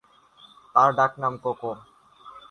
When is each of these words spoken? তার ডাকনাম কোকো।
তার 0.75 0.89
ডাকনাম 0.97 1.33
কোকো। 1.43 1.71